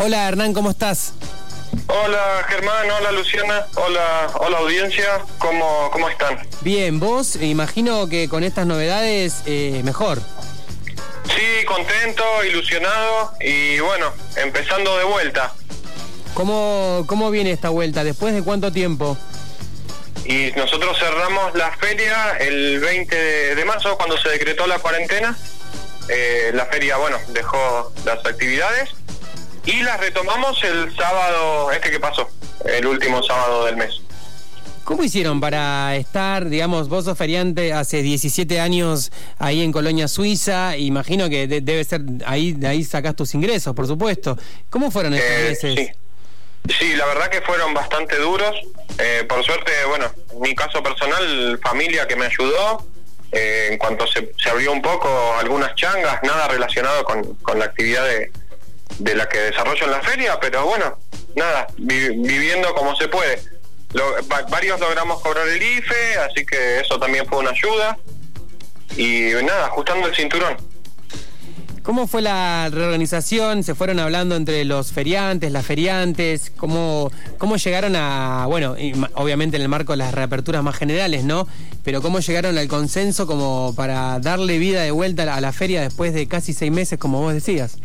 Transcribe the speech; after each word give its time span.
Hola 0.00 0.28
Hernán, 0.28 0.52
¿cómo 0.52 0.70
estás? 0.70 1.12
Hola 1.88 2.46
Germán, 2.48 2.88
hola 2.88 3.10
Luciana, 3.10 3.66
hola, 3.74 4.30
hola 4.38 4.58
audiencia, 4.58 5.24
¿cómo, 5.38 5.90
cómo 5.90 6.08
están? 6.08 6.38
Bien, 6.60 7.00
vos 7.00 7.34
imagino 7.34 8.08
que 8.08 8.28
con 8.28 8.44
estas 8.44 8.64
novedades 8.64 9.42
eh, 9.44 9.80
mejor. 9.84 10.20
Sí, 11.24 11.64
contento, 11.66 12.22
ilusionado 12.44 13.32
y 13.40 13.80
bueno, 13.80 14.12
empezando 14.36 14.96
de 14.98 15.04
vuelta. 15.04 15.52
¿Cómo, 16.32 17.02
cómo 17.08 17.32
viene 17.32 17.50
esta 17.50 17.70
vuelta? 17.70 18.04
¿Después 18.04 18.32
de 18.34 18.44
cuánto 18.44 18.70
tiempo? 18.70 19.18
Y 20.24 20.52
nosotros 20.52 20.96
cerramos 20.96 21.56
la 21.56 21.72
feria 21.72 22.36
el 22.38 22.78
20 22.78 23.56
de 23.56 23.64
marzo 23.64 23.96
cuando 23.96 24.16
se 24.16 24.28
decretó 24.28 24.64
la 24.68 24.78
cuarentena. 24.78 25.36
Eh, 26.08 26.52
la 26.54 26.66
feria, 26.66 26.98
bueno, 26.98 27.18
dejó 27.30 27.92
las 28.04 28.24
actividades 28.24 28.90
y 29.70 29.82
las 29.82 30.00
retomamos 30.00 30.62
el 30.64 30.94
sábado, 30.96 31.70
este 31.72 31.90
que 31.90 32.00
pasó, 32.00 32.28
el 32.64 32.86
último 32.86 33.22
sábado 33.22 33.64
del 33.66 33.76
mes. 33.76 34.00
¿Cómo 34.84 35.04
hicieron 35.04 35.38
para 35.38 35.94
estar, 35.96 36.48
digamos, 36.48 36.88
vos 36.88 37.04
sos 37.04 37.18
feriante 37.18 37.74
hace 37.74 38.00
17 38.00 38.58
años 38.58 39.12
ahí 39.38 39.62
en 39.62 39.70
Colonia 39.70 40.08
Suiza? 40.08 40.78
Imagino 40.78 41.28
que 41.28 41.46
debe 41.46 41.84
ser, 41.84 42.00
ahí 42.24 42.52
de 42.52 42.68
ahí 42.68 42.82
sacás 42.84 43.14
tus 43.14 43.34
ingresos, 43.34 43.74
por 43.74 43.86
supuesto. 43.86 44.38
¿Cómo 44.70 44.90
fueron 44.90 45.12
estos 45.12 45.30
Eh, 45.30 45.48
meses? 45.50 45.74
sí. 45.76 45.88
Sí, 46.80 46.96
la 46.96 47.06
verdad 47.06 47.28
que 47.28 47.40
fueron 47.42 47.72
bastante 47.74 48.16
duros. 48.16 48.54
Eh, 48.98 49.24
por 49.28 49.42
suerte, 49.44 49.72
bueno, 49.88 50.06
en 50.32 50.40
mi 50.40 50.54
caso 50.54 50.82
personal, 50.82 51.58
familia 51.62 52.06
que 52.08 52.16
me 52.16 52.26
ayudó. 52.26 52.86
Eh, 53.30 53.68
en 53.72 53.78
cuanto 53.78 54.06
se, 54.06 54.32
se 54.42 54.48
abrió 54.48 54.72
un 54.72 54.80
poco 54.80 55.08
algunas 55.38 55.74
changas, 55.74 56.18
nada 56.22 56.48
relacionado 56.48 57.04
con, 57.04 57.34
con 57.36 57.58
la 57.58 57.66
actividad 57.66 58.04
de, 58.06 58.30
de 58.98 59.14
la 59.14 59.28
que 59.28 59.38
desarrollo 59.38 59.84
en 59.84 59.90
la 59.90 60.00
feria, 60.02 60.38
pero 60.40 60.66
bueno, 60.66 60.98
nada, 61.36 61.66
vi- 61.78 62.08
viviendo 62.16 62.74
como 62.74 62.96
se 62.96 63.08
puede. 63.08 63.40
Lo- 63.92 64.16
va- 64.30 64.42
varios 64.50 64.78
logramos 64.80 65.20
cobrar 65.22 65.46
el 65.48 65.62
IFE, 65.62 66.18
así 66.28 66.44
que 66.44 66.80
eso 66.80 66.98
también 66.98 67.26
fue 67.26 67.38
una 67.38 67.50
ayuda. 67.50 67.98
Y 68.96 69.30
nada, 69.44 69.66
ajustando 69.66 70.08
el 70.08 70.14
cinturón. 70.14 70.56
¿Cómo 71.82 72.06
fue 72.06 72.20
la 72.20 72.68
reorganización? 72.70 73.62
¿Se 73.62 73.74
fueron 73.74 73.98
hablando 73.98 74.36
entre 74.36 74.62
los 74.66 74.92
feriantes, 74.92 75.50
las 75.52 75.64
feriantes? 75.64 76.52
¿Cómo, 76.54 77.10
cómo 77.38 77.56
llegaron 77.56 77.96
a, 77.96 78.44
bueno, 78.46 78.76
obviamente 79.14 79.56
en 79.56 79.62
el 79.62 79.68
marco 79.70 79.92
de 79.92 79.98
las 79.98 80.12
reaperturas 80.12 80.62
más 80.62 80.76
generales, 80.76 81.24
¿no? 81.24 81.46
Pero 81.84 82.02
cómo 82.02 82.20
llegaron 82.20 82.58
al 82.58 82.68
consenso 82.68 83.26
como 83.26 83.72
para 83.74 84.18
darle 84.18 84.58
vida 84.58 84.82
de 84.82 84.90
vuelta 84.90 85.34
a 85.34 85.40
la 85.40 85.52
feria 85.52 85.80
después 85.80 86.12
de 86.12 86.26
casi 86.28 86.52
seis 86.52 86.70
meses, 86.72 86.98
como 86.98 87.20
vos 87.22 87.32
decías? 87.32 87.78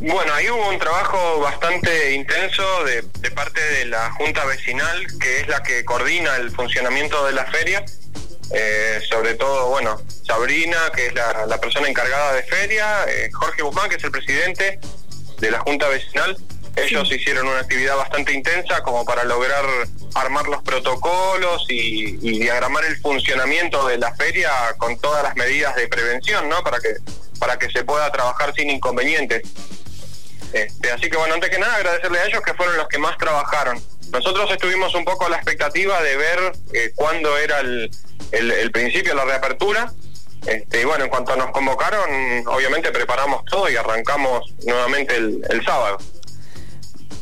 Bueno, 0.00 0.32
ahí 0.32 0.48
hubo 0.48 0.68
un 0.68 0.78
trabajo 0.78 1.40
bastante 1.40 2.14
intenso 2.14 2.84
de, 2.84 3.02
de 3.02 3.30
parte 3.32 3.60
de 3.60 3.86
la 3.86 4.12
Junta 4.12 4.44
Vecinal, 4.44 5.06
que 5.18 5.40
es 5.40 5.48
la 5.48 5.60
que 5.62 5.84
coordina 5.84 6.36
el 6.36 6.52
funcionamiento 6.52 7.24
de 7.26 7.32
la 7.32 7.44
feria. 7.46 7.84
Eh, 8.54 9.00
sobre 9.10 9.34
todo, 9.34 9.68
bueno, 9.70 10.00
Sabrina, 10.24 10.78
que 10.94 11.06
es 11.06 11.14
la, 11.14 11.46
la 11.46 11.58
persona 11.60 11.88
encargada 11.88 12.32
de 12.34 12.44
feria, 12.44 13.04
eh, 13.08 13.28
Jorge 13.32 13.62
Guzmán, 13.62 13.90
que 13.90 13.96
es 13.96 14.04
el 14.04 14.12
presidente 14.12 14.78
de 15.38 15.50
la 15.50 15.58
Junta 15.60 15.88
Vecinal. 15.88 16.36
Ellos 16.76 17.10
hicieron 17.10 17.48
una 17.48 17.58
actividad 17.58 17.96
bastante 17.96 18.32
intensa 18.32 18.82
como 18.82 19.04
para 19.04 19.24
lograr 19.24 19.64
armar 20.14 20.46
los 20.46 20.62
protocolos 20.62 21.66
y, 21.68 22.16
y 22.22 22.38
diagramar 22.38 22.84
el 22.84 22.96
funcionamiento 22.98 23.88
de 23.88 23.98
la 23.98 24.14
feria 24.14 24.50
con 24.78 24.96
todas 25.00 25.24
las 25.24 25.34
medidas 25.34 25.74
de 25.74 25.88
prevención, 25.88 26.48
¿no? 26.48 26.62
Para 26.62 26.78
que 26.78 26.94
para 27.38 27.56
que 27.58 27.70
se 27.70 27.84
pueda 27.84 28.10
trabajar 28.10 28.52
sin 28.54 28.70
inconvenientes. 28.70 29.42
Este, 30.52 30.90
así 30.90 31.10
que 31.10 31.16
bueno, 31.16 31.34
antes 31.34 31.50
que 31.50 31.58
nada 31.58 31.74
agradecerle 31.76 32.18
a 32.20 32.26
ellos 32.26 32.40
que 32.42 32.54
fueron 32.54 32.76
los 32.76 32.88
que 32.88 32.98
más 32.98 33.16
trabajaron. 33.18 33.82
Nosotros 34.12 34.50
estuvimos 34.50 34.94
un 34.94 35.04
poco 35.04 35.26
a 35.26 35.28
la 35.28 35.36
expectativa 35.36 36.00
de 36.02 36.16
ver 36.16 36.52
eh, 36.72 36.92
cuándo 36.94 37.36
era 37.36 37.60
el, 37.60 37.90
el, 38.32 38.70
principio, 38.72 39.14
la 39.14 39.24
reapertura. 39.24 39.92
Este, 40.46 40.80
y 40.80 40.84
bueno, 40.84 41.04
en 41.04 41.10
cuanto 41.10 41.36
nos 41.36 41.50
convocaron, 41.50 42.46
obviamente 42.46 42.90
preparamos 42.90 43.44
todo 43.44 43.68
y 43.68 43.76
arrancamos 43.76 44.54
nuevamente 44.64 45.16
el, 45.16 45.44
el 45.50 45.64
sábado. 45.64 45.98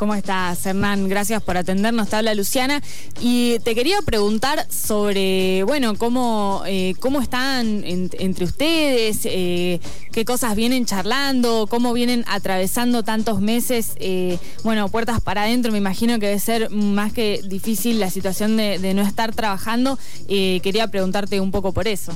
¿Cómo 0.00 0.14
estás, 0.14 0.64
Hernán? 0.64 1.10
Gracias 1.10 1.42
por 1.42 1.58
atendernos. 1.58 2.08
Te 2.08 2.16
habla 2.16 2.32
Luciana. 2.34 2.80
Y 3.20 3.58
te 3.58 3.74
quería 3.74 4.00
preguntar 4.00 4.66
sobre, 4.72 5.62
bueno, 5.64 5.94
cómo, 5.98 6.62
eh, 6.66 6.94
cómo 7.00 7.20
están 7.20 7.84
en- 7.84 8.08
entre 8.18 8.46
ustedes, 8.46 9.20
eh, 9.24 9.78
qué 10.10 10.24
cosas 10.24 10.56
vienen 10.56 10.86
charlando, 10.86 11.66
cómo 11.68 11.92
vienen 11.92 12.24
atravesando 12.28 13.02
tantos 13.02 13.42
meses, 13.42 13.92
eh, 13.96 14.38
bueno, 14.64 14.88
puertas 14.88 15.20
para 15.20 15.42
adentro. 15.42 15.70
Me 15.70 15.76
imagino 15.76 16.18
que 16.18 16.28
debe 16.28 16.40
ser 16.40 16.70
más 16.70 17.12
que 17.12 17.42
difícil 17.44 18.00
la 18.00 18.08
situación 18.08 18.56
de, 18.56 18.94
no 18.94 19.02
estar 19.02 19.34
trabajando. 19.34 19.98
Eh, 20.30 20.60
quería 20.62 20.88
preguntarte 20.88 21.40
un 21.42 21.50
poco 21.50 21.74
por 21.74 21.86
eso. 21.86 22.12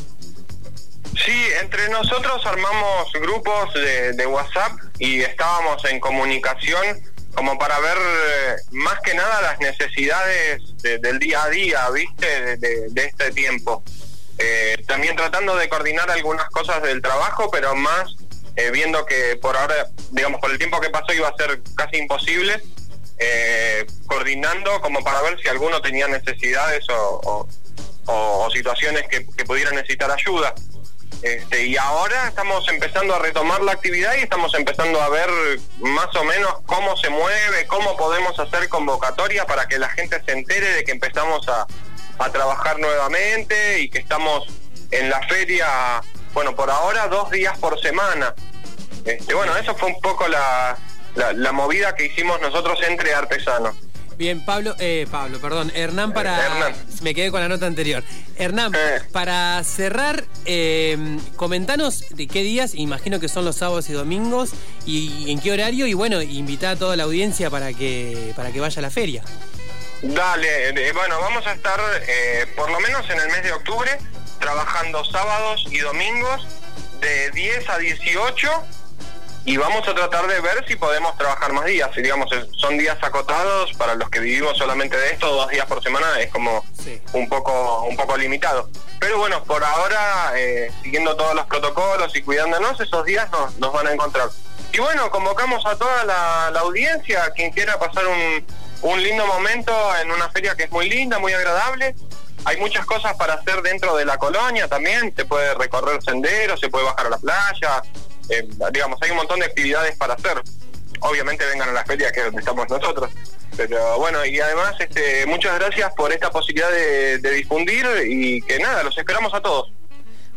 Sí, 1.23 1.37
entre 1.63 1.91
nosotros 1.91 2.47
armamos 2.47 3.13
grupos 3.21 3.75
de 4.17 4.27
WhatsApp 4.27 4.73
y 4.99 5.21
estábamos 5.21 5.85
en 5.85 6.01
comunicación 6.01 7.13
como 7.35 7.59
para 7.59 7.79
ver 7.81 7.97
eh, 7.99 8.57
más 8.73 9.01
que 9.01 9.15
nada 9.15 9.41
las 9.43 9.59
necesidades 9.61 10.61
de- 10.83 10.99
del 10.99 11.19
día 11.19 11.43
a 11.45 11.51
día, 11.51 11.91
¿viste? 11.91 12.57
De, 12.57 12.91
este 12.95 13.31
tiempo. 13.33 13.83
Eh, 14.39 14.83
también 14.87 15.15
tratando 15.17 15.57
de 15.57 15.69
coordinar 15.69 16.11
algunas 16.11 16.49
cosas 16.51 16.83
del 16.83 17.01
trabajo, 17.03 17.51
pero 17.51 17.75
más 17.75 18.15
eh, 18.57 18.71
viendo 18.71 19.05
que 19.07 19.37
por 19.37 19.57
ahora, 19.57 19.89
digamos, 20.11 20.41
por 20.41 20.51
el 20.51 20.59
tiempo 20.59 20.81
que 20.81 20.91
pasó 20.91 21.13
iba 21.13 21.29
a 21.29 21.37
ser 21.37 21.61
casi 21.77 21.97
imposible, 21.99 22.63
eh, 23.19 23.87
coordinando 24.07 24.81
como 24.81 25.03
para 25.05 25.23
ver 25.23 25.39
si 25.41 25.49
alguno 25.49 25.81
tenía 25.81 26.07
necesidades 26.09 26.85
o 26.89 27.49
situaciones 28.53 29.09
que, 29.09 29.27
que 29.27 29.45
pudieran 29.45 29.75
necesitar 29.75 30.11
ayuda. 30.11 30.55
Este, 31.23 31.67
y 31.67 31.77
ahora 31.77 32.29
estamos 32.29 32.69
empezando 32.69 33.15
a 33.15 33.19
retomar 33.19 33.63
la 33.63 33.73
actividad 33.73 34.15
y 34.17 34.21
estamos 34.21 34.55
empezando 34.55 35.01
a 35.01 35.09
ver 35.09 35.31
más 35.79 36.15
o 36.17 36.25
menos 36.25 36.55
cómo 36.67 36.97
se 36.97 37.09
mueve, 37.09 37.67
cómo 37.67 37.97
podemos 37.97 38.39
hacer 38.39 38.69
convocatoria 38.69 39.47
para 39.47 39.67
que 39.67 39.79
la 39.79 39.89
gente 39.89 40.23
se 40.25 40.33
entere 40.33 40.73
de 40.73 40.85
que 40.85 40.93
empezamos 40.93 41.49
a, 41.49 41.67
a 42.19 42.31
trabajar 42.31 42.79
nuevamente 42.79 43.81
y 43.81 43.89
que 43.89 43.99
estamos 43.99 44.47
en 44.91 45.09
la 45.09 45.27
feria, 45.27 45.67
bueno, 46.35 46.55
por 46.55 46.71
ahora 46.71 47.09
dos 47.09 47.31
días 47.31 47.57
por 47.59 47.81
semana. 47.81 48.35
Este, 49.05 49.35
bueno, 49.35 49.57
eso 49.57 49.75
fue 49.75 49.89
un 49.89 50.01
poco 50.01 50.29
la, 50.29 50.77
la, 51.15 51.33
la 51.33 51.53
movida 51.53 51.95
que 51.95 52.07
hicimos 52.07 52.41
nosotros 52.41 52.79
entre 52.87 53.15
artesanos. 53.15 53.77
Bien, 54.17 54.45
Pablo, 54.45 54.75
eh, 54.79 55.07
Pablo, 55.11 55.41
perdón, 55.41 55.73
Hernán 55.75 56.13
para... 56.13 56.39
Eh, 56.39 56.47
Hernán. 56.47 56.75
Me 57.03 57.15
quedé 57.15 57.31
con 57.31 57.41
la 57.41 57.49
nota 57.49 57.67
anterior. 57.67 58.05
Hernán, 58.37 58.73
Eh. 58.75 59.01
para 59.13 59.63
cerrar, 59.65 60.25
eh, 60.45 61.19
comentanos 61.37 62.05
de 62.11 62.27
qué 62.29 62.43
días, 62.43 62.75
imagino 62.75 63.19
que 63.19 63.29
son 63.29 63.45
los 63.45 63.57
sábados 63.57 63.89
y 63.91 63.93
domingos, 63.93 64.51
y, 64.87 65.31
en 65.31 65.41
qué 65.41 65.53
horario, 65.53 65.87
y 65.87 65.95
bueno, 65.95 66.23
invita 66.23 66.71
a 66.71 66.77
toda 66.77 66.97
la 66.97 67.05
audiencia 67.05 67.51
para 67.51 67.73
que, 67.73 68.33
para 68.37 68.53
que 68.53 68.61
vaya 68.61 68.79
a 68.79 68.83
la 68.83 68.91
feria. 68.91 69.23
Dale, 70.03 70.93
bueno, 70.93 71.19
vamos 71.21 71.47
a 71.47 71.53
estar 71.53 71.81
eh, 72.07 72.47
por 72.55 72.71
lo 72.71 72.79
menos 72.81 73.09
en 73.09 73.19
el 73.19 73.27
mes 73.29 73.43
de 73.43 73.53
octubre 73.53 73.91
trabajando 74.39 75.03
sábados 75.07 75.67
y 75.71 75.79
domingos 75.79 76.47
de 77.01 77.31
10 77.31 77.69
a 77.71 77.79
18 77.79 78.51
y 79.47 79.57
vamos 79.57 79.87
a 79.87 79.95
tratar 79.95 80.27
de 80.27 80.41
ver 80.41 80.65
si 80.67 80.77
podemos 80.77 81.17
trabajar 81.19 81.53
más 81.53 81.67
días. 81.67 81.91
Si 81.95 82.01
digamos 82.03 82.29
son 82.57 82.79
días 82.79 82.97
acotados 83.03 83.73
para 83.75 83.95
los 83.95 84.09
que 84.11 84.21
vivimos 84.21 84.57
solamente 84.57 84.97
de 84.97 85.13
esto, 85.13 85.31
dos 85.31 85.49
días 85.51 85.67
por 85.67 85.83
semana 85.83 86.07
es 86.21 86.31
como 86.33 86.65
Sí. 86.83 87.01
un 87.13 87.29
poco 87.29 87.83
un 87.83 87.97
poco 87.97 88.17
limitado. 88.17 88.69
Pero 89.01 89.19
bueno, 89.19 89.45
por 89.45 89.63
ahora 89.63 90.33
eh, 90.37 90.73
siguiendo 90.83 91.15
todos 91.17 91.35
los 91.35 91.47
protocolos 91.47 92.15
y 92.17 92.23
cuidándonos, 92.23 92.81
esos 92.81 93.05
días 93.05 93.31
nos, 93.31 93.57
nos 93.59 93.73
van 93.73 93.87
a 93.87 93.93
encontrar. 93.93 94.29
Y 94.73 94.79
bueno, 94.79 95.11
convocamos 95.11 95.65
a 95.67 95.77
toda 95.77 96.05
la, 96.05 96.51
la 96.53 96.61
audiencia, 96.61 97.31
quien 97.37 97.51
quiera 97.53 97.79
pasar 97.79 98.07
un, 98.07 98.45
un 98.83 99.03
lindo 99.03 99.27
momento 99.27 99.73
en 100.03 100.11
una 100.11 100.31
feria 100.31 100.55
que 100.57 100.65
es 100.65 100.71
muy 100.71 100.89
linda, 100.89 101.19
muy 101.19 101.33
agradable. 101.33 101.95
Hay 102.47 102.59
muchas 102.59 102.85
cosas 102.85 103.15
para 103.17 103.35
hacer 103.35 103.63
dentro 103.63 103.95
de 103.97 104.05
la 104.05 104.19
colonia 104.19 104.69
también, 104.69 105.15
se 105.17 105.25
puede 105.25 105.55
recorrer 105.55 106.03
senderos, 106.03 106.61
se 106.61 106.69
puede 106.69 106.85
bajar 106.85 107.07
a 107.07 107.11
la 107.11 107.19
playa, 107.19 107.83
eh, 108.29 108.49
digamos, 108.73 108.99
hay 109.03 109.11
un 109.11 109.17
montón 109.17 109.41
de 109.41 109.47
actividades 109.47 109.97
para 109.97 110.15
hacer. 110.15 110.43
Obviamente 111.01 111.45
vengan 111.47 111.69
a 111.69 111.73
la 111.73 111.85
feria 111.85 112.11
que 112.13 112.21
es 112.21 112.27
donde 112.27 112.41
estamos 112.41 112.69
nosotros. 112.69 113.11
Pero 113.57 113.99
bueno, 113.99 114.25
y 114.25 114.41
además 114.41 114.75
este, 114.81 115.27
muchas 115.27 115.59
gracias 115.59 115.93
por 115.95 116.13
esta 116.13 116.31
posibilidad 116.31 116.71
de, 116.71 117.19
de 117.19 117.31
difundir 117.31 117.87
y 118.07 118.41
que 118.43 118.59
nada, 118.59 118.83
los 118.83 118.97
esperamos 118.97 119.33
a 119.35 119.41
todos. 119.41 119.73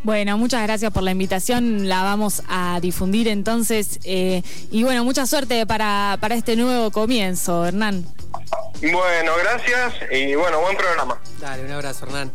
Bueno, 0.04 0.38
muchas 0.38 0.62
gracias 0.64 0.92
por 0.94 1.04
la 1.04 1.12
invitación, 1.12 1.90
la 1.90 2.04
vamos 2.04 2.44
a 2.48 2.80
difundir 2.82 3.28
entonces. 3.28 4.00
eh, 4.04 4.42
y 4.72 4.84
bueno, 4.84 5.04
mucha 5.04 5.26
suerte 5.26 5.66
para, 5.66 6.18
para 6.22 6.36
este 6.36 6.56
nuevo 6.56 6.92
comienzo, 6.92 7.66
Hernán. 7.66 8.06
Bueno, 8.80 9.32
gracias 9.44 9.96
y 10.12 10.36
bueno, 10.36 10.62
buen 10.62 10.78
programa. 10.78 11.20
Dale, 11.40 11.66
un 11.66 11.72
abrazo, 11.72 12.06
Hernán. 12.06 12.26